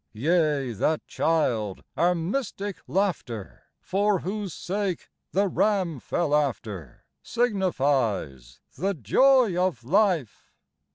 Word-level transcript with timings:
Yea, 0.13 0.71
that 0.73 1.05
child, 1.05 1.83
our 1.95 2.15
mystic 2.15 2.77
Laughter, 2.87 3.65
For 3.79 4.21
whose 4.21 4.51
sake 4.51 5.09
the 5.31 5.47
ram 5.47 5.99
fell 5.99 6.33
after, 6.33 7.05
Signifies 7.21 8.61
the 8.75 8.95
Joy 8.95 9.55
of 9.55 9.83
Life. 9.83 10.55